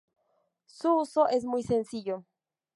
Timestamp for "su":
0.65-0.93